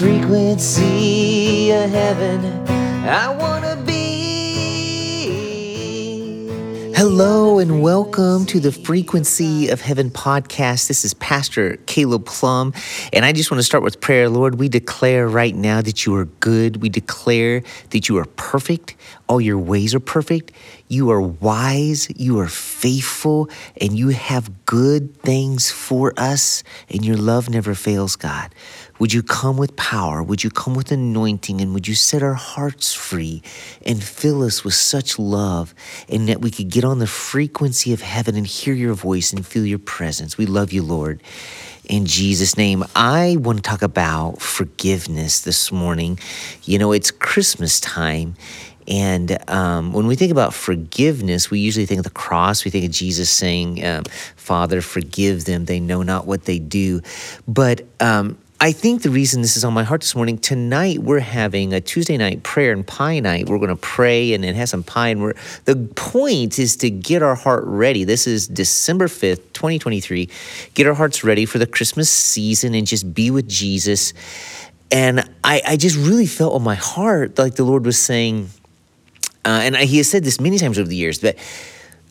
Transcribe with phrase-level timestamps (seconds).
[0.00, 2.42] frequency of heaven
[3.06, 4.00] I wanna be.
[6.96, 10.88] Hello and welcome to the Frequency of Heaven podcast.
[10.88, 12.72] This is Pastor Caleb Plum,
[13.12, 14.30] and I just want to start with prayer.
[14.30, 16.80] Lord, we declare right now that you are good.
[16.80, 18.96] We declare that you are perfect.
[19.28, 20.52] All your ways are perfect.
[20.88, 22.08] You are wise.
[22.16, 28.16] You are faithful, and you have good things for us, and your love never fails,
[28.16, 28.54] God.
[29.00, 30.22] Would you come with power?
[30.22, 31.62] Would you come with anointing?
[31.62, 33.42] And would you set our hearts free
[33.84, 35.74] and fill us with such love
[36.06, 39.44] and that we could get on the frequency of heaven and hear your voice and
[39.44, 40.36] feel your presence?
[40.36, 41.22] We love you, Lord.
[41.88, 46.18] In Jesus' name, I want to talk about forgiveness this morning.
[46.64, 48.36] You know, it's Christmas time.
[48.86, 52.66] And um, when we think about forgiveness, we usually think of the cross.
[52.66, 54.04] We think of Jesus saying, um,
[54.36, 55.64] Father, forgive them.
[55.64, 57.00] They know not what they do.
[57.48, 61.18] But um, I think the reason this is on my heart this morning, tonight we're
[61.18, 63.48] having a Tuesday night prayer and pie night.
[63.48, 65.08] We're going to pray and then have some pie.
[65.08, 65.32] And we're,
[65.64, 68.04] the point is to get our heart ready.
[68.04, 70.28] This is December 5th, 2023.
[70.74, 74.12] Get our hearts ready for the Christmas season and just be with Jesus.
[74.92, 78.50] And I, I just really felt on my heart like the Lord was saying,
[79.42, 81.38] uh, and I, He has said this many times over the years, but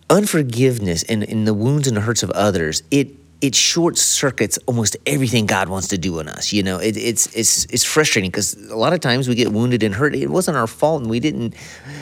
[0.10, 4.98] unforgiveness and, and the wounds and the hurts of others, it it short circuits almost
[5.06, 6.52] everything God wants to do in us.
[6.52, 9.82] You know, it, it's it's it's frustrating because a lot of times we get wounded
[9.82, 10.14] and hurt.
[10.14, 11.56] It wasn't our fault, and we didn't.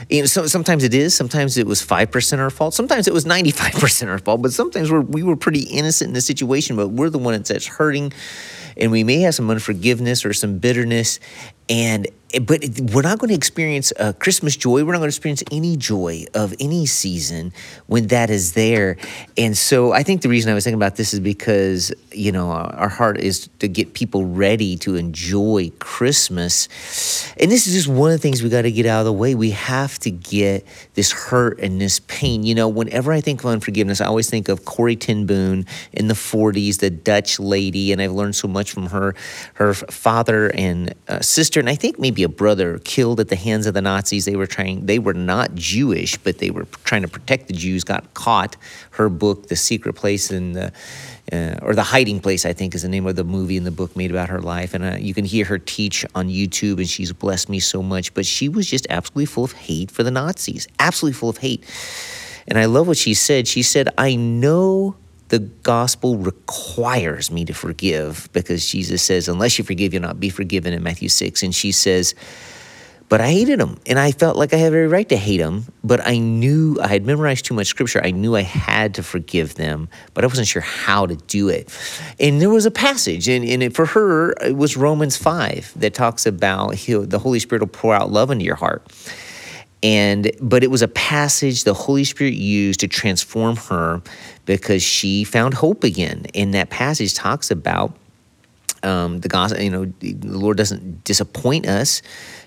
[0.10, 1.16] You know, so, sometimes it is.
[1.16, 2.74] Sometimes it was five percent our fault.
[2.74, 4.42] Sometimes it was ninety five percent our fault.
[4.42, 7.68] But sometimes we're, we were pretty innocent in the situation, but we're the one that's
[7.68, 8.14] hurting,
[8.76, 11.20] and we may have some unforgiveness or some bitterness,
[11.70, 12.08] and
[12.42, 12.61] but
[12.94, 14.83] we're not going to experience uh, Christmas joy.
[14.83, 17.53] We're not going to experience any joy of any season
[17.86, 18.97] when that is there.
[19.38, 22.49] And so I think the reason I was thinking about this is because, you know,
[22.49, 26.67] our heart is to get people ready to enjoy Christmas.
[27.37, 29.14] And this is just one of the things we got to get out of the
[29.14, 29.33] way.
[29.33, 32.43] We have to get this hurt and this pain.
[32.43, 36.14] You know, whenever I think of unforgiveness, I always think of Corrie ten in the
[36.14, 37.92] 40s, the Dutch lady.
[37.92, 39.16] And I've learned so much from her,
[39.54, 41.60] her father and uh, sister.
[41.60, 44.26] And I think maybe a brother killed at the hands of the Nazis.
[44.26, 47.83] They were trying, they were not Jewish, but they were trying to protect the Jews,
[47.83, 48.55] got caught.
[48.92, 50.72] Her book, The Secret Place in the,
[51.32, 53.72] uh, or The Hiding Place, I think is the name of the movie in the
[53.72, 54.73] book made about her life.
[54.73, 58.14] And uh, you can hear her teach on YouTube, and she's blessed me so much.
[58.14, 61.64] But she was just absolutely full of hate for the Nazis, absolutely full of hate.
[62.48, 63.48] And I love what she said.
[63.48, 64.95] She said, I know
[65.30, 70.30] the gospel requires me to forgive because Jesus says, unless you forgive, you'll not be
[70.30, 71.43] forgiven in Matthew 6.
[71.43, 72.15] And she says,
[73.10, 75.66] but I hated him and I felt like I had every right to hate him,
[75.83, 78.02] but I knew I had memorized too much scripture.
[78.04, 81.70] I knew I had to forgive them, but I wasn't sure how to do it.
[82.20, 85.93] And there was a passage, and, and it, for her, it was Romans 5 that
[85.93, 88.86] talks about the Holy Spirit will pour out love into your heart
[89.87, 94.02] and but it was a passage the holy spirit used to transform her
[94.45, 96.25] because she found hope again.
[96.36, 97.95] And that passage talks about
[98.83, 102.02] um, the gospel you know the lord doesn't disappoint us.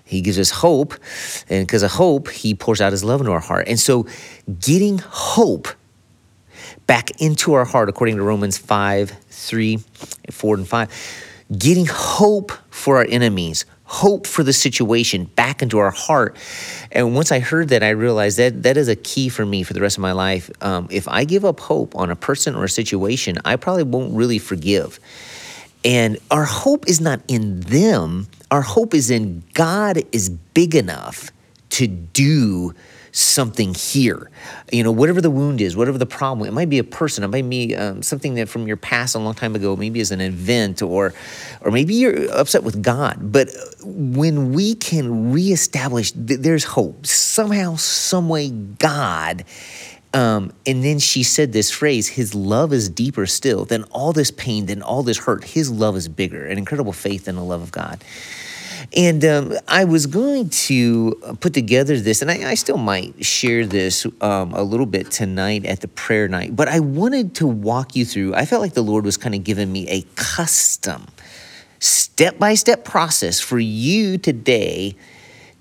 [0.05, 0.93] He gives us hope.
[1.49, 3.69] And because of hope he pours out his love into our heart.
[3.69, 4.07] And so
[4.61, 5.69] getting hope
[6.87, 9.79] back into our heart according to romans 5 3
[10.31, 11.25] 4 and 5
[11.57, 16.37] getting hope for our enemies hope for the situation back into our heart.
[16.93, 19.73] And once I heard that, I realized that that is a key for me for
[19.73, 20.49] the rest of my life.
[20.61, 24.15] Um, if I give up hope on a person or a situation, I probably won't
[24.15, 25.01] really forgive.
[25.85, 31.33] And our hope is not in them, our hope is in God is big enough
[31.71, 32.75] to do
[33.13, 34.31] something here.
[34.73, 37.29] You know, whatever the wound is, whatever the problem, it might be a person, it
[37.29, 40.21] might be um, something that from your past a long time ago, maybe as an
[40.21, 41.13] event, or,
[41.61, 43.33] or maybe you're upset with God.
[43.33, 43.49] But
[43.83, 47.07] when we can reestablish, th- there's hope.
[47.07, 49.45] Somehow, some way, God.
[50.13, 54.31] Um, and then she said this phrase, his love is deeper still than all this
[54.33, 55.45] pain, than all this hurt.
[55.45, 58.03] His love is bigger, an incredible faith in the love of God.
[58.97, 63.65] And um, I was going to put together this, and I, I still might share
[63.65, 67.95] this um, a little bit tonight at the prayer night, but I wanted to walk
[67.95, 68.35] you through.
[68.35, 71.07] I felt like the Lord was kind of giving me a custom,
[71.79, 74.97] step by step process for you today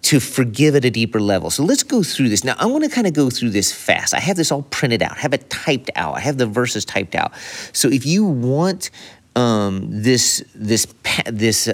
[0.01, 1.49] to forgive at a deeper level.
[1.49, 2.43] So let's go through this.
[2.43, 4.13] Now, I want to kind of go through this fast.
[4.13, 6.83] I have this all printed out, I have it typed out, I have the verses
[6.83, 7.33] typed out.
[7.73, 8.89] So if you want
[9.35, 10.87] um, this this
[11.25, 11.69] this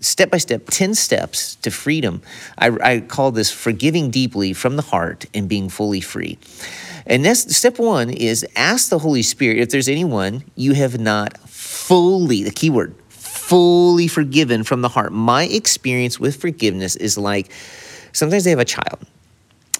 [0.00, 2.22] step by step, ten steps to freedom.
[2.58, 6.38] I, I call this forgiving deeply from the heart and being fully free.
[7.06, 11.38] And that's step one is ask the Holy Spirit if there's anyone you have not
[11.48, 12.94] fully the key word
[13.46, 15.12] fully forgiven from the heart.
[15.12, 17.52] My experience with forgiveness is like
[18.12, 18.98] sometimes they have a child,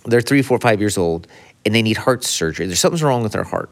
[0.05, 1.27] they're three, four, five years old,
[1.65, 2.67] and they need heart surgery.
[2.67, 3.69] There's something's wrong with their heart.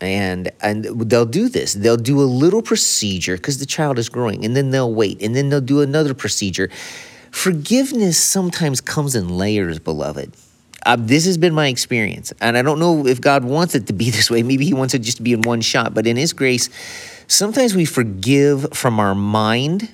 [0.00, 1.74] And and they'll do this.
[1.74, 5.34] They'll do a little procedure because the child is growing, and then they'll wait, and
[5.34, 6.70] then they'll do another procedure.
[7.32, 10.32] Forgiveness sometimes comes in layers, beloved.
[10.86, 13.92] Uh, this has been my experience, and I don't know if God wants it to
[13.92, 14.44] be this way.
[14.44, 16.70] Maybe He wants it just to be in one shot, but in His grace,
[17.26, 19.92] sometimes we forgive from our mind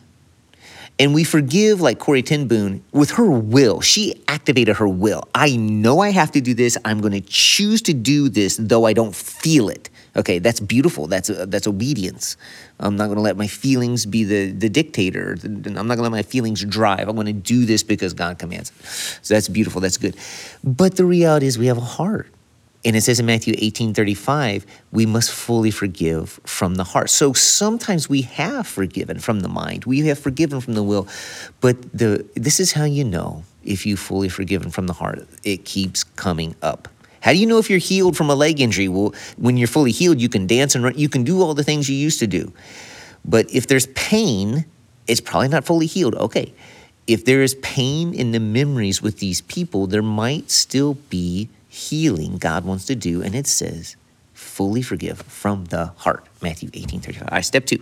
[0.99, 3.81] and we forgive, like Corrie ten Boom, with her will.
[3.81, 5.27] She activated her will.
[5.35, 6.79] I know I have to do this.
[6.85, 9.91] I'm going to choose to do this, though I don't feel it.
[10.17, 11.07] Okay, that's beautiful.
[11.07, 12.37] That's uh, that's obedience.
[12.79, 15.37] I'm not going to let my feelings be the the dictator.
[15.43, 17.09] I'm not going to let my feelings drive.
[17.09, 18.73] I'm going to do this because God commands.
[19.23, 19.81] So that's beautiful.
[19.81, 20.17] That's good.
[20.63, 22.29] But the reality is, we have a heart.
[22.87, 27.09] And it says in Matthew 18 35, we must fully forgive from the heart.
[27.09, 31.09] So sometimes we have forgiven from the mind, we have forgiven from the will,
[31.61, 35.27] but the this is how you know if you fully forgiven from the heart.
[35.43, 36.89] It keeps coming up.
[37.25, 38.87] How do you know if you're healed from a leg injury?
[38.87, 41.65] Well, when you're fully healed, you can dance and run, you can do all the
[41.65, 42.53] things you used to do.
[43.25, 44.67] But if there's pain,
[45.07, 46.15] it's probably not fully healed.
[46.17, 46.53] Okay.
[47.07, 52.37] If there is pain in the memories with these people, there might still be healing
[52.37, 53.23] God wants to do.
[53.23, 53.97] And it says,
[54.35, 56.27] fully forgive from the heart.
[56.43, 57.23] Matthew 18 35.
[57.23, 57.79] All right, step two.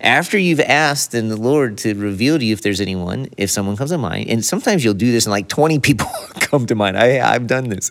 [0.00, 3.76] After you've asked and the Lord to reveal to you if there's anyone, if someone
[3.76, 6.06] comes to mind, and sometimes you'll do this and like 20 people
[6.36, 6.96] come to mind.
[6.96, 7.90] I, I've done this.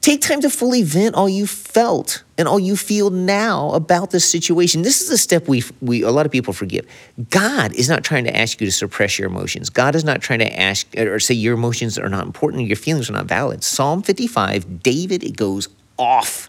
[0.00, 4.30] Take time to fully vent all you felt and all you feel now about this
[4.30, 4.82] situation.
[4.82, 6.86] This is a step we, we a lot of people forgive.
[7.30, 9.70] God is not trying to ask you to suppress your emotions.
[9.70, 13.10] God is not trying to ask or say your emotions are not important, your feelings
[13.10, 13.64] are not valid.
[13.64, 15.68] Psalm 55, David it goes
[15.98, 16.48] off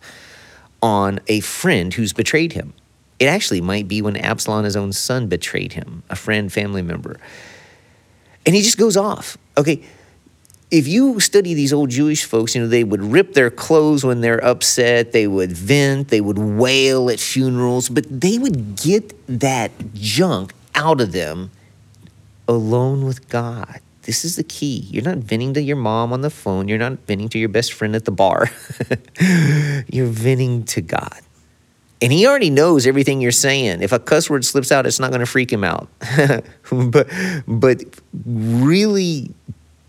[0.81, 2.73] on a friend who's betrayed him.
[3.17, 7.19] It actually might be when Absalom, his own son, betrayed him, a friend, family member.
[8.45, 9.37] And he just goes off.
[9.57, 9.83] Okay,
[10.71, 14.21] if you study these old Jewish folks, you know, they would rip their clothes when
[14.21, 19.71] they're upset, they would vent, they would wail at funerals, but they would get that
[19.93, 21.49] junk out of them
[22.47, 23.79] alone with God.
[24.03, 24.87] This is the key.
[24.89, 27.73] You're not venting to your mom on the phone, you're not venting to your best
[27.73, 28.49] friend at the bar.
[29.87, 31.19] you're venting to God.
[32.01, 33.81] And he already knows everything you're saying.
[33.81, 35.89] If a cuss word slips out, it's not going to freak him out.
[36.71, 37.09] but
[37.45, 37.83] but
[38.25, 39.31] really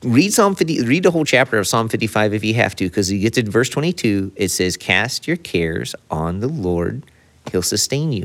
[0.02, 3.10] read Psalm 50, read the whole chapter of Psalm 55 if you have to, because
[3.10, 7.04] you get to verse 22, it says, Cast your cares on the Lord,
[7.50, 8.24] He'll sustain you.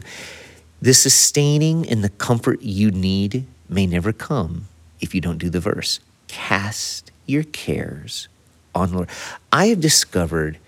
[0.81, 4.67] The sustaining and the comfort you need may never come
[4.99, 5.99] if you don't do the verse.
[6.27, 8.27] Cast your cares
[8.73, 9.09] on the Lord.
[9.51, 10.59] I have discovered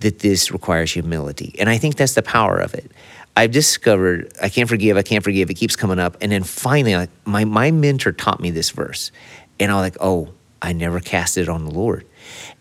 [0.00, 2.90] that this requires humility, and I think that's the power of it.
[3.36, 5.48] I've discovered I can't forgive, I can't forgive.
[5.48, 9.10] It keeps coming up, and then finally, my my mentor taught me this verse,
[9.58, 10.28] and I'm like, oh,
[10.62, 12.06] I never cast it on the Lord.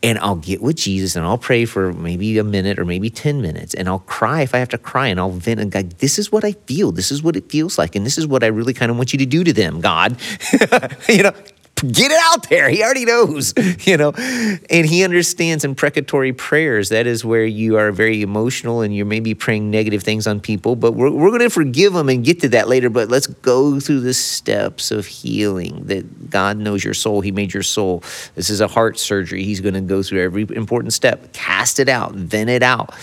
[0.01, 3.42] And I'll get with Jesus and I'll pray for maybe a minute or maybe 10
[3.42, 6.31] minutes and I'll cry if I have to cry and I'll vent and this is
[6.31, 6.92] what I feel.
[6.92, 7.95] This is what it feels like.
[7.95, 10.18] And this is what I really kind of want you to do to them, God.
[11.09, 11.33] you know,
[11.81, 12.69] get it out there.
[12.69, 13.54] He already knows,
[13.86, 16.90] you know, and he understands imprecatory prayers.
[16.90, 20.76] That is where you are very emotional and you're maybe praying negative things on people,
[20.76, 22.90] but we're, we're going to forgive them and get to that later.
[22.90, 27.21] But let's go through the steps of healing that God knows your soul.
[27.21, 28.04] He made your soul.
[28.35, 29.44] This is a heart surgery.
[29.44, 32.94] He's going to go through every important step, cast it out, vent it out.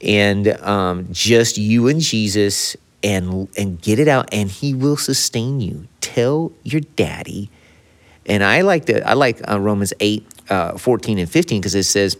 [0.00, 5.60] And um, just you and Jesus and and get it out and he will sustain
[5.60, 5.86] you.
[6.00, 7.50] Tell your daddy
[8.26, 11.84] and I like the I like uh, Romans 8, uh, 14 and 15 because it
[11.84, 12.16] says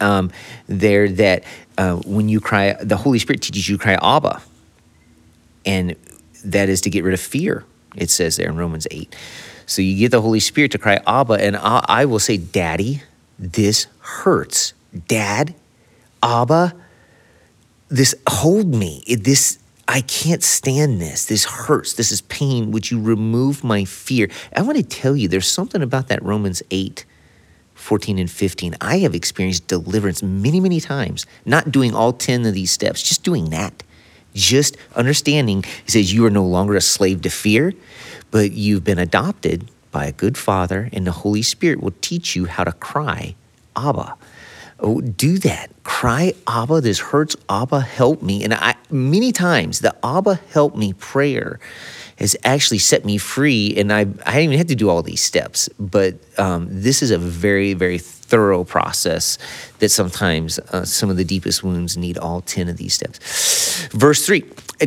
[0.00, 0.30] um,
[0.66, 1.44] there that
[1.78, 4.42] uh, when you cry, the Holy Spirit teaches you cry Abba.
[5.64, 5.96] And
[6.44, 7.64] that is to get rid of fear,
[7.96, 9.14] it says there in Romans 8.
[9.66, 13.02] So you get the Holy Spirit to cry Abba, and I, I will say, Daddy,
[13.36, 14.74] this hurts.
[15.08, 15.56] Dad,
[16.22, 16.74] Abba,
[17.88, 19.02] this hold me.
[19.08, 21.26] This I can't stand this.
[21.26, 21.94] This hurts.
[21.94, 22.72] This is pain.
[22.72, 24.28] Would you remove my fear?
[24.54, 27.04] I want to tell you, there's something about that Romans 8,
[27.74, 28.76] 14, and 15.
[28.80, 33.22] I have experienced deliverance many, many times, not doing all 10 of these steps, just
[33.22, 33.84] doing that.
[34.34, 37.72] Just understanding, he says, you are no longer a slave to fear,
[38.30, 42.44] but you've been adopted by a good father, and the Holy Spirit will teach you
[42.44, 43.34] how to cry,
[43.76, 44.14] Abba.
[44.78, 45.70] Oh, do that.
[45.84, 47.34] Cry, Abba, this hurts.
[47.48, 48.44] Abba, help me.
[48.44, 51.58] And I many times the Abba help me prayer
[52.18, 53.74] has actually set me free.
[53.76, 57.10] And I, I didn't even have to do all these steps, but um, this is
[57.10, 59.38] a very, very thorough process
[59.78, 63.86] that sometimes uh, some of the deepest wounds need all 10 of these steps.
[63.92, 64.42] Verse 3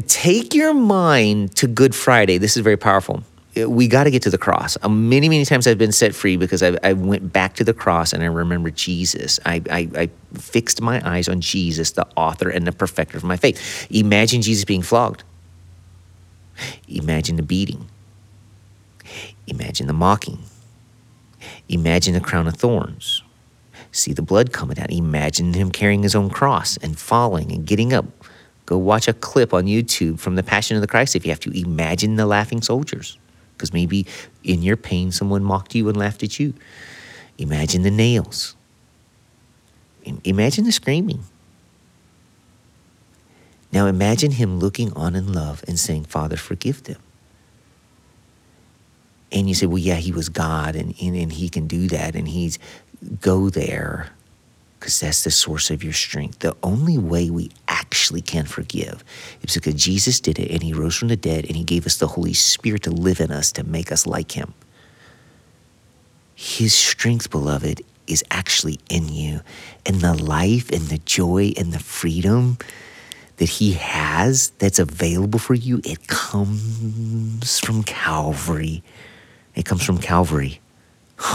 [0.07, 2.37] Take your mind to Good Friday.
[2.37, 3.23] This is very powerful
[3.65, 4.77] we got to get to the cross.
[4.81, 7.73] Uh, many, many times I've been set free because I, I went back to the
[7.73, 9.39] cross and I remember Jesus.
[9.45, 13.35] I, I, I, fixed my eyes on Jesus, the author and the perfecter of my
[13.35, 13.87] faith.
[13.89, 15.23] Imagine Jesus being flogged.
[16.87, 17.87] Imagine the beating.
[19.47, 20.39] Imagine the mocking.
[21.67, 23.23] Imagine the crown of thorns.
[23.91, 24.91] See the blood coming out.
[24.91, 28.05] Imagine him carrying his own cross and falling and getting up.
[28.67, 31.39] Go watch a clip on YouTube from the Passion of the Christ if you have
[31.39, 31.59] to.
[31.59, 33.17] Imagine the laughing soldiers
[33.59, 34.07] because maybe
[34.41, 36.53] in your pain someone mocked you and laughed at you.
[37.37, 38.55] Imagine the nails.
[40.23, 41.23] Imagine the screaming.
[43.71, 46.97] Now imagine him looking on in love and saying, Father, forgive them.
[49.31, 52.15] And you say, well, yeah, he was God and, and, and he can do that
[52.15, 52.57] and he's
[53.21, 54.09] go there
[54.79, 56.39] because that's the source of your strength.
[56.39, 59.03] The only way we actually can forgive
[59.41, 61.97] is because Jesus did it and he rose from the dead and he gave us
[61.97, 64.53] the Holy Spirit to live in us to make us like him.
[66.35, 69.41] His strength, beloved, is actually in you.
[69.85, 72.57] And the life and the joy and the freedom
[73.37, 78.83] that he has that's available for you, it comes from Calvary.
[79.55, 80.59] It comes from Calvary.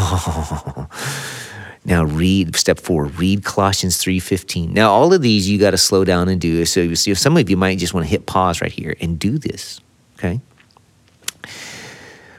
[1.85, 4.71] Now read step four, read Colossians 3.15.
[4.71, 6.65] Now all of these you got to slow down and do.
[6.65, 9.81] So some of you might just want to hit pause right here and do this.
[10.19, 10.41] Okay.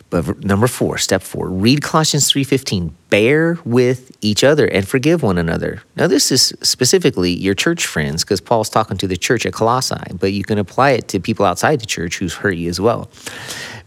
[0.10, 2.92] But number four, step four, read Colossians 3.15.
[3.10, 5.82] Bear with each other and forgive one another.
[5.96, 10.14] Now this is specifically your church friends, because Paul's talking to the church at Colossae,
[10.14, 13.10] but you can apply it to people outside the church who's hurt you as well.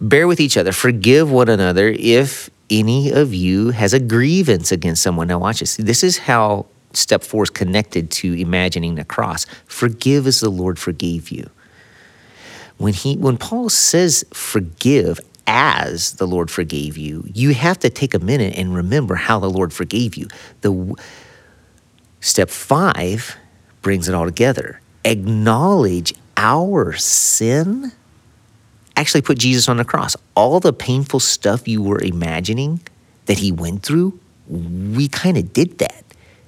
[0.01, 5.03] Bear with each other, forgive one another if any of you has a grievance against
[5.03, 5.29] someone.
[5.29, 5.77] Now, watch this.
[5.77, 9.47] This is how step four is connected to imagining the cross.
[9.67, 11.49] Forgive as the Lord forgave you.
[12.77, 18.15] When he when Paul says forgive as the Lord forgave you, you have to take
[18.15, 20.29] a minute and remember how the Lord forgave you.
[20.61, 20.95] The
[22.21, 23.37] step 5
[23.83, 24.81] brings it all together.
[25.05, 27.93] Acknowledge our sin
[28.99, 30.17] actually put Jesus on the cross.
[30.35, 32.81] All the painful stuff you were imagining
[33.27, 36.05] that he went through, we kind of did that.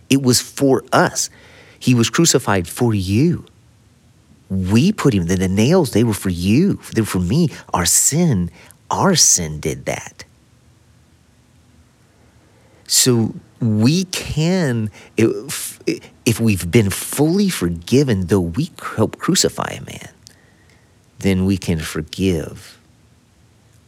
[0.09, 1.31] It was for us.
[1.79, 3.47] He was crucified for you.
[4.49, 7.51] We put him, the, the nails, they were for you, they were for me.
[7.73, 8.51] Our sin,
[8.91, 10.25] our sin did that.
[12.89, 15.79] So we can, if,
[16.27, 20.09] if we've been fully forgiven, though we help crucify a man,
[21.21, 22.79] then we can forgive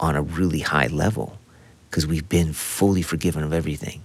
[0.01, 1.39] on a really high level
[1.89, 4.03] because we've been fully forgiven of everything.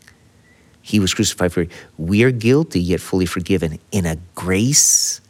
[0.81, 1.65] He was crucified for
[1.97, 5.21] we are guilty yet fully forgiven in a grace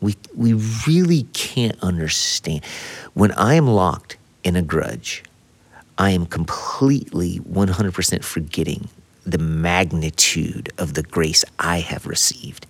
[0.00, 0.52] we we
[0.86, 2.64] really can't understand.
[3.14, 5.22] When I am locked in a grudge,
[5.96, 8.88] I am completely 100% forgetting
[9.24, 12.66] the magnitude of the grace I have received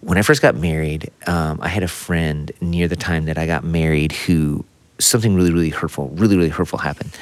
[0.00, 3.46] when I first got married, um, I had a friend near the time that I
[3.46, 4.64] got married who
[4.98, 7.16] something really, really hurtful, really, really hurtful happened.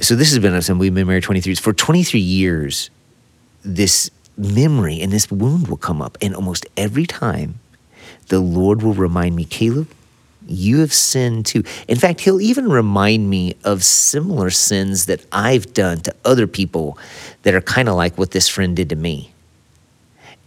[0.00, 1.60] So this has been us, we've been married 23 years.
[1.60, 2.90] For 23 years,
[3.64, 7.60] this memory and this wound will come up, and almost every time,
[8.28, 9.88] the Lord will remind me, Caleb,
[10.46, 11.62] you have sinned too.
[11.88, 16.98] In fact, He'll even remind me of similar sins that I've done to other people
[17.42, 19.32] that are kind of like what this friend did to me.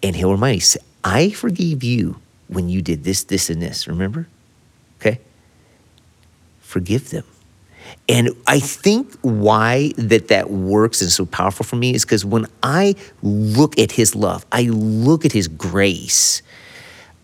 [0.04, 3.88] And He'll remind me, I forgave you when you did this, this, and this.
[3.88, 4.28] Remember?
[5.00, 5.20] Okay?
[6.62, 7.24] Forgive them.
[8.10, 12.46] And I think why that that works and so powerful for me is because when
[12.64, 16.42] I look at his love, I look at his grace,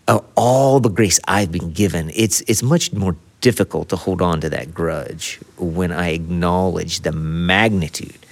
[0.08, 4.40] uh, all the grace I've been given, it's, it's much more difficult to hold on
[4.40, 8.26] to that grudge when I acknowledge the magnitude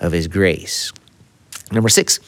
[0.00, 0.92] of his grace.
[1.70, 2.20] Number six,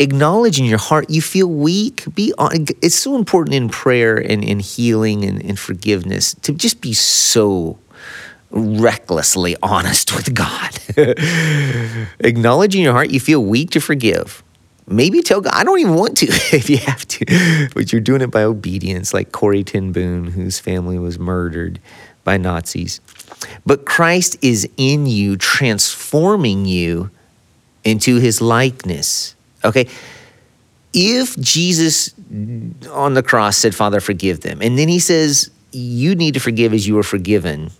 [0.00, 4.42] acknowledge in your heart you feel weak be on it's so important in prayer and
[4.42, 7.78] in healing and in forgiveness to just be so
[8.50, 10.76] recklessly honest with god.
[12.20, 14.42] Acknowledge in your heart you feel weak to forgive.
[14.88, 16.26] Maybe tell god i don't even want to
[16.56, 17.68] if you have to.
[17.74, 21.78] But you're doing it by obedience like Corrie ten whose family was murdered
[22.24, 23.00] by nazis.
[23.66, 27.10] But christ is in you transforming you
[27.84, 29.88] into his likeness Okay?
[30.92, 32.12] If Jesus
[32.90, 36.72] on the cross said, Father, forgive them, and then he says, You need to forgive
[36.72, 37.70] as you are forgiven,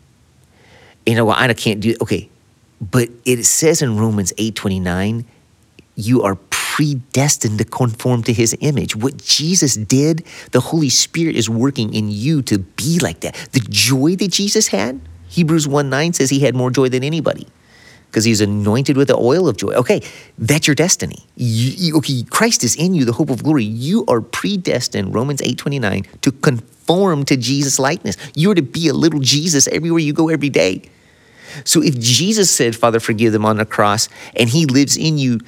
[1.07, 2.29] You know, well, I can't do okay.
[2.81, 5.25] But it says in Romans 8 29,
[5.97, 8.97] you are predestined to conform to his image.
[8.97, 13.35] What Jesus did, the Holy Spirit is working in you to be like that.
[13.53, 17.47] The joy that Jesus had, Hebrews 1 9 says he had more joy than anybody
[18.11, 19.73] because he's anointed with the oil of joy.
[19.75, 20.03] Okay,
[20.37, 21.25] that's your destiny.
[21.37, 23.65] You, you, okay, Christ is in you, the hope of glory.
[23.65, 28.17] You are predestined, Romans 8 29, to conform to Jesus' likeness.
[28.35, 30.83] You're to be a little Jesus everywhere you go every day.
[31.65, 35.41] So if Jesus said, Father, forgive them on the cross, and he lives in you,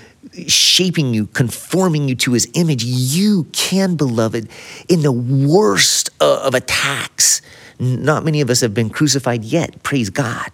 [0.47, 4.49] shaping you, conforming you to his image, you can, beloved,
[4.89, 7.43] in the worst of attacks.
[7.79, 10.51] Not many of us have been crucified yet, praise God.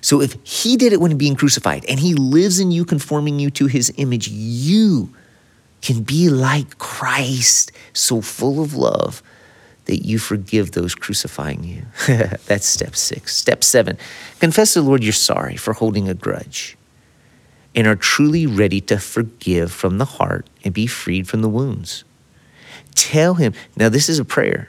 [0.00, 3.50] So if he did it when being crucified and he lives in you, conforming you
[3.50, 5.14] to his image, you
[5.82, 9.22] can be like Christ, so full of love
[9.84, 11.82] that you forgive those crucifying you.
[12.46, 13.34] That's step six.
[13.34, 13.96] Step seven,
[14.38, 16.76] confess to the Lord you're sorry for holding a grudge
[17.74, 22.02] and are truly ready to forgive from the heart and be freed from the wounds.
[22.94, 24.68] Tell him, now this is a prayer.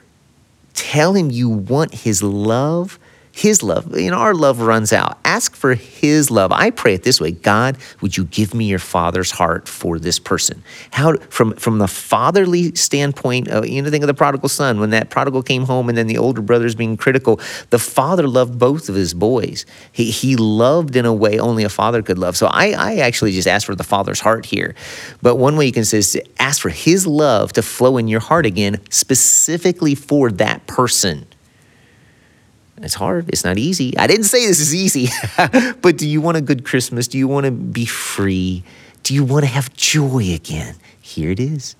[0.74, 2.99] Tell him you want his love
[3.40, 3.98] his love.
[3.98, 5.18] You know, our love runs out.
[5.24, 6.52] Ask for His love.
[6.52, 10.18] I pray it this way God, would you give me your Father's heart for this
[10.18, 10.62] person?
[10.92, 14.78] How, from, from the fatherly standpoint, of, you know, think of the prodigal son.
[14.78, 18.58] When that prodigal came home and then the older brothers being critical, the father loved
[18.58, 19.64] both of his boys.
[19.90, 22.36] He, he loved in a way only a father could love.
[22.36, 24.74] So I, I actually just ask for the Father's heart here.
[25.22, 28.06] But one way you can say is to ask for His love to flow in
[28.06, 31.26] your heart again, specifically for that person.
[32.82, 33.28] It's hard.
[33.28, 33.96] It's not easy.
[33.98, 35.08] I didn't say this is easy.
[35.82, 37.08] but do you want a good Christmas?
[37.08, 38.64] Do you want to be free?
[39.02, 40.76] Do you want to have joy again?
[41.00, 41.76] Here it is.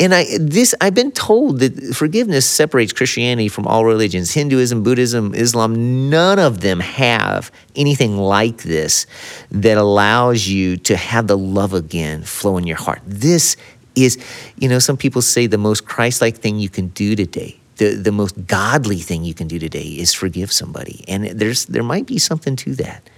[0.00, 4.32] And I this I've been told that forgiveness separates Christianity from all religions.
[4.32, 9.06] Hinduism, Buddhism, Islam, none of them have anything like this
[9.50, 13.00] that allows you to have the love again flow in your heart.
[13.04, 13.56] This
[13.96, 14.18] is,
[14.56, 18.12] you know, some people say the most Christ-like thing you can do today the, the
[18.12, 21.04] most godly thing you can do today is forgive somebody.
[21.08, 23.08] And there's there might be something to that.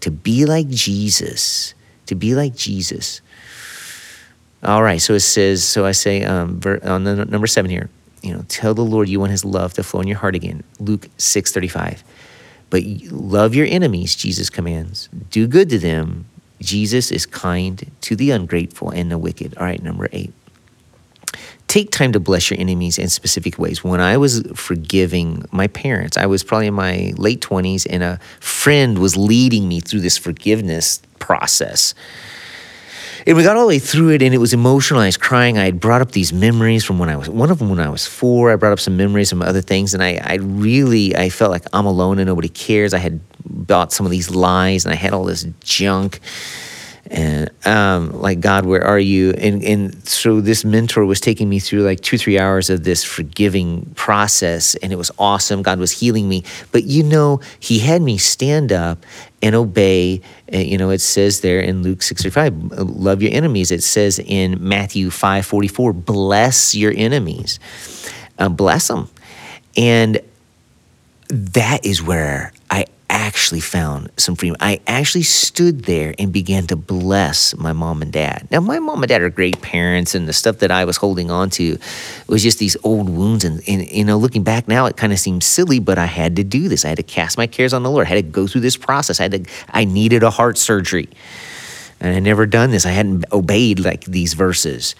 [0.00, 1.74] To be like Jesus.
[2.06, 3.20] To be like Jesus.
[4.62, 7.90] All right, so it says, so I say um, on the number seven here,
[8.22, 10.64] you know, tell the Lord you want his love to flow in your heart again.
[10.80, 12.02] Luke 6 35.
[12.70, 15.08] But love your enemies, Jesus commands.
[15.30, 16.26] Do good to them.
[16.60, 19.56] Jesus is kind to the ungrateful and the wicked.
[19.56, 20.32] All right, number eight
[21.76, 23.84] take time to bless your enemies in specific ways.
[23.84, 28.18] When I was forgiving my parents, I was probably in my late 20s, and a
[28.40, 31.94] friend was leading me through this forgiveness process.
[33.26, 35.00] And we got all the way through it, and it was emotional.
[35.00, 35.58] I was crying.
[35.58, 37.90] I had brought up these memories from when I was one of them when I
[37.90, 38.50] was four.
[38.50, 41.64] I brought up some memories, some other things, and I, I really I felt like
[41.74, 42.94] I'm alone and nobody cares.
[42.94, 46.20] I had bought some of these lies, and I had all this junk
[47.10, 49.30] and um, like God, where are you?
[49.32, 53.04] And and so this mentor was taking me through like two three hours of this
[53.04, 55.62] forgiving process, and it was awesome.
[55.62, 59.04] God was healing me, but you know, He had me stand up
[59.42, 60.20] and obey.
[60.52, 63.70] You know, it says there in Luke six five, love your enemies.
[63.70, 67.60] It says in Matthew five forty four, bless your enemies,
[68.38, 69.08] uh, bless them,
[69.76, 70.20] and
[71.28, 72.52] that is where
[73.36, 74.56] actually found some freedom.
[74.60, 78.48] I actually stood there and began to bless my mom and dad.
[78.50, 81.30] Now, my mom and dad are great parents, and the stuff that I was holding
[81.30, 81.76] on to
[82.28, 83.44] was just these old wounds.
[83.44, 86.36] And, and you know, looking back now, it kind of seems silly, but I had
[86.36, 86.86] to do this.
[86.86, 88.06] I had to cast my cares on the Lord.
[88.06, 89.20] I had to go through this process.
[89.20, 89.52] I had to.
[89.68, 91.10] I needed a heart surgery,
[92.00, 92.86] and I had never done this.
[92.86, 94.94] I hadn't obeyed like these verses.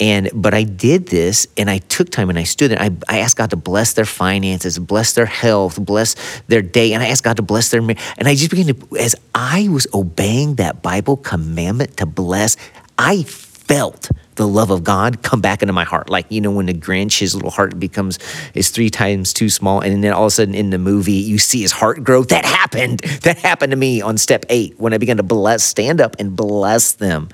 [0.00, 2.80] And but I did this and I took time and I stood there.
[2.80, 6.14] I, I asked God to bless their finances, bless their health, bless
[6.46, 6.92] their day.
[6.92, 9.86] And I asked God to bless their and I just began to as I was
[9.92, 12.56] obeying that Bible commandment to bless,
[12.96, 13.24] I
[13.68, 16.08] felt the love of God come back into my heart.
[16.08, 18.18] Like, you know, when the Grinch, his little heart becomes
[18.54, 19.80] is three times too small.
[19.80, 22.22] And then all of a sudden in the movie, you see his heart grow.
[22.22, 23.00] That happened.
[23.28, 26.34] That happened to me on step eight when I began to bless, stand up and
[26.34, 27.28] bless them.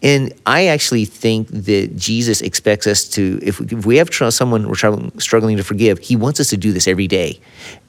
[0.00, 4.76] And I actually think that Jesus expects us to, if we, have someone we're
[5.18, 7.40] struggling to forgive, he wants us to do this every day.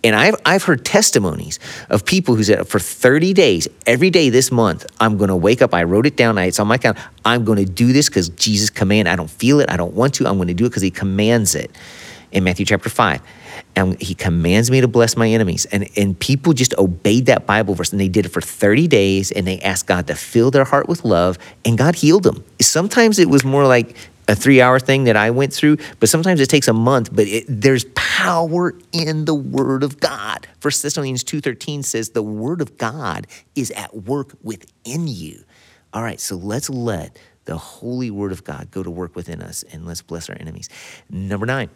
[0.04, 4.52] And I've, I've heard testimonies of people who said, for 30 days, every day this
[4.52, 5.72] month, I'm going to wake up.
[5.74, 6.40] I wrote it down.
[6.40, 6.98] I It's on my account.
[7.26, 9.12] I'm going to do this because Jesus commanded.
[9.12, 9.70] I don't feel it.
[9.70, 10.28] I don't want to.
[10.28, 11.70] I'm going to do it because he commands it
[12.32, 13.22] in Matthew chapter 5
[13.76, 15.66] and he commands me to bless my enemies.
[15.66, 19.32] And, and people just obeyed that Bible verse and they did it for 30 days
[19.32, 22.44] and they asked God to fill their heart with love and God healed them.
[22.62, 23.96] Sometimes it was more like
[24.30, 27.10] a three hour thing that I went through, but sometimes it takes a month.
[27.12, 30.48] But it, there's power in the Word of God.
[30.60, 35.44] First Thessalonians two thirteen says the Word of God is at work within you.
[35.94, 39.64] All right, so let's let the holy Word of God go to work within us,
[39.64, 40.70] and let's bless our enemies.
[41.10, 41.72] Number nine,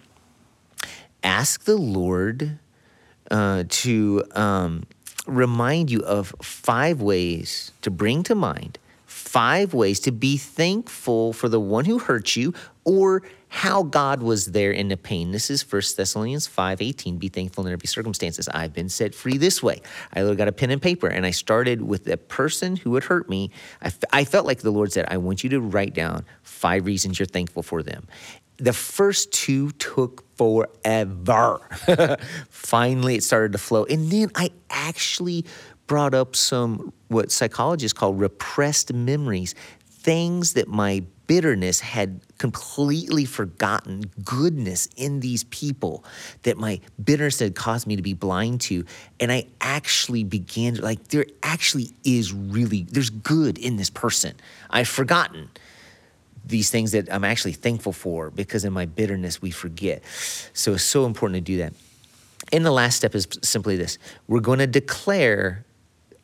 [1.23, 2.59] ask the Lord
[3.31, 4.83] uh, to um,
[5.25, 8.77] remind you of five ways to bring to mind
[9.13, 14.47] five ways to be thankful for the one who hurt you or how God was
[14.47, 15.31] there in the pain.
[15.31, 17.19] This is 1 Thessalonians 5:18.
[17.19, 18.49] Be thankful in every circumstances.
[18.49, 19.81] I've been set free this way.
[20.13, 23.29] I got a pen and paper and I started with the person who had hurt
[23.29, 23.51] me.
[23.81, 26.85] I, f- I felt like the Lord said, I want you to write down five
[26.87, 28.07] reasons you're thankful for them.
[28.63, 31.59] The first two took forever.
[32.49, 33.83] Finally, it started to flow.
[33.83, 35.43] And then I actually
[35.85, 39.53] brought up some what psychologists call repressed memories,
[39.85, 46.05] things that my bitterness had completely forgotten goodness in these people
[46.43, 48.83] that my bitterness had caused me to be blind to
[49.21, 54.35] and i actually began to like there actually is really there's good in this person
[54.69, 55.49] i've forgotten
[56.45, 60.03] these things that i'm actually thankful for because in my bitterness we forget
[60.53, 61.73] so it's so important to do that
[62.51, 65.65] and the last step is simply this we're going to declare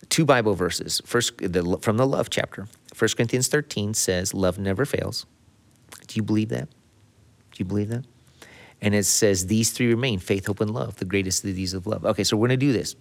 [0.10, 1.02] two Bible verses.
[1.06, 2.68] First, the, from the love chapter.
[2.98, 5.26] 1 Corinthians 13 says, Love never fails.
[6.08, 6.70] Do you believe that?
[6.70, 8.06] Do you believe that?
[8.82, 11.88] And it says, These three remain faith, hope, and love, the greatest of these of
[11.88, 12.06] love.
[12.06, 12.96] Okay, so we're going to do this.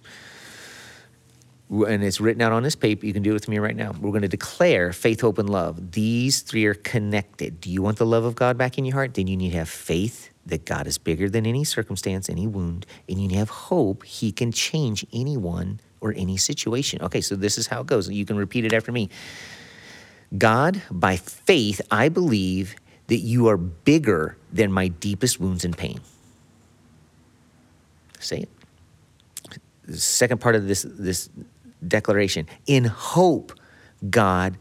[1.71, 3.05] And it's written out on this paper.
[3.05, 3.93] You can do it with me right now.
[4.01, 5.93] We're going to declare faith, hope, and love.
[5.93, 7.61] These three are connected.
[7.61, 9.15] Do you want the love of God back in your heart?
[9.15, 12.87] Then you need to have faith that God is bigger than any circumstance, any wound,
[13.09, 17.03] and you need to have hope He can change anyone or any situation.
[17.03, 18.09] Okay, so this is how it goes.
[18.09, 19.11] You can repeat it after me.
[20.37, 22.77] God, by faith, I believe
[23.09, 26.01] that you are bigger than my deepest wounds and pain.
[28.21, 28.49] Say it.
[29.87, 31.31] The second part of this, this
[31.89, 33.53] declaration in hope,
[34.11, 34.57] God,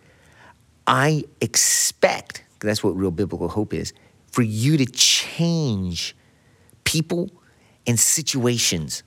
[0.86, 3.94] I expect, that's what real biblical hope is,
[4.32, 6.16] for you to change
[6.84, 7.30] people
[7.86, 9.04] and situations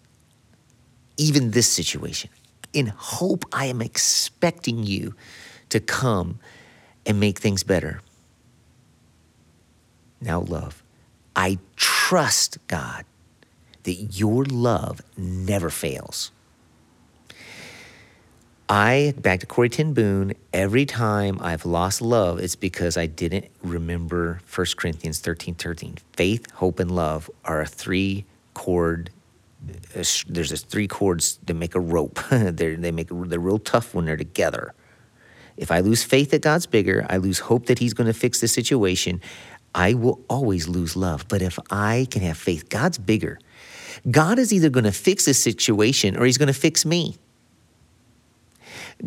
[1.17, 2.31] even this situation.
[2.73, 5.15] In hope, I am expecting you
[5.69, 6.39] to come
[7.05, 8.01] and make things better.
[10.21, 10.83] Now, love.
[11.37, 13.05] I trust, God,
[13.83, 16.33] that your love never fails.
[18.71, 23.47] I, back to Corrie ten Boom, every time I've lost love, it's because I didn't
[23.65, 25.97] remember 1 Corinthians 13 13.
[26.13, 29.11] Faith, hope, and love are a three chord
[29.69, 32.21] uh, there's this three chords that make a rope.
[32.31, 34.73] they they make they're real tough when they're together.
[35.57, 38.41] If I lose faith that God's bigger, I lose hope that He's going to fix
[38.41, 39.21] the situation.
[39.75, 41.27] I will always lose love.
[41.29, 43.41] But if I can have faith, God's bigger.
[44.09, 47.17] God is either going to fix the situation or He's going to fix me.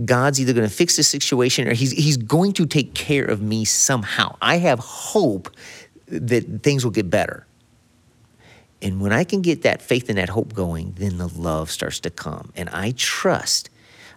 [0.05, 3.41] God's either going to fix the situation or he's, he's going to take care of
[3.41, 4.35] me somehow.
[4.41, 5.49] I have hope
[6.07, 7.45] that things will get better.
[8.81, 12.01] And when I can get that faith and that hope going, then the love starts
[12.01, 12.51] to come.
[12.55, 13.69] And I trust,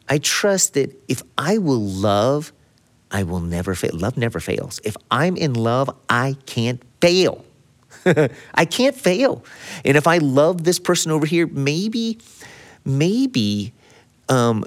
[0.08, 2.52] I trust that if I will love,
[3.10, 3.92] I will never fail.
[3.94, 4.80] Love never fails.
[4.82, 7.44] If I'm in love, I can't fail.
[8.54, 9.44] I can't fail.
[9.84, 12.18] And if I love this person over here, maybe,
[12.84, 13.72] maybe
[14.28, 14.64] um,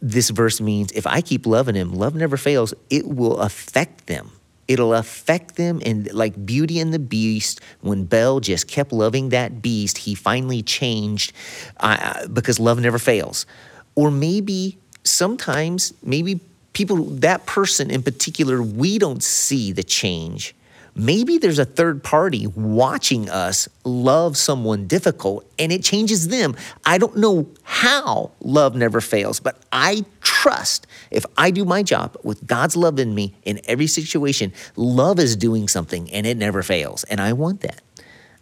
[0.00, 4.30] this verse means if I keep loving him, love never fails, it will affect them.
[4.68, 9.62] It'll affect them and like beauty and the beast when belle just kept loving that
[9.62, 11.32] beast he finally changed
[11.80, 13.46] uh, because love never fails.
[13.94, 16.40] Or maybe sometimes maybe
[16.74, 20.54] people that person in particular we don't see the change
[20.98, 26.56] maybe there's a third party watching us love someone difficult and it changes them.
[26.84, 32.16] I don't know how love never fails, but I trust if I do my job
[32.22, 36.62] with God's love in me in every situation, love is doing something and it never
[36.62, 37.04] fails.
[37.04, 37.80] And I want that.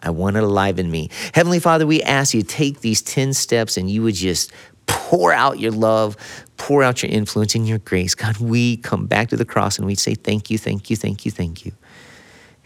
[0.02, 1.10] I want it alive in me.
[1.34, 4.52] Heavenly Father, we ask you take these 10 steps and you would just
[4.86, 6.16] pour out your love,
[6.56, 8.14] pour out your influence and your grace.
[8.14, 11.24] God, we come back to the cross and we say, Thank you, thank you, thank
[11.24, 11.72] you, thank you.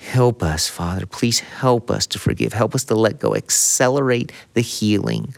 [0.01, 1.05] Help us, Father.
[1.05, 2.55] Please help us to forgive.
[2.55, 3.35] Help us to let go.
[3.35, 5.35] Accelerate the healing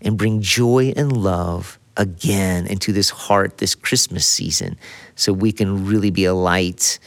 [0.00, 4.78] and bring joy and love again into this heart this Christmas season
[5.16, 7.00] so we can really be a light.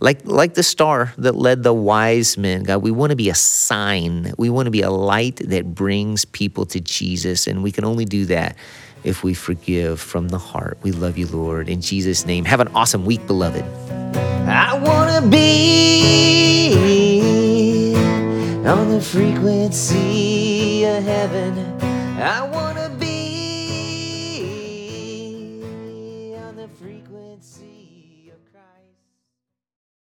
[0.00, 3.34] Like, like the star that led the wise men, God, we want to be a
[3.34, 4.32] sign.
[4.38, 7.46] We want to be a light that brings people to Jesus.
[7.46, 8.56] And we can only do that
[9.08, 10.76] if we forgive from the heart.
[10.82, 11.68] We love you, Lord.
[11.68, 13.64] In Jesus' name, have an awesome week, beloved.
[14.46, 15.54] I want to be
[18.66, 21.58] on the frequency of heaven.
[22.20, 22.67] I want